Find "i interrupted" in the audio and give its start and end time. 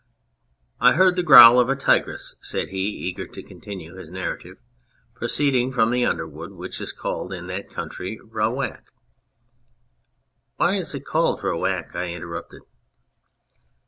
11.95-12.63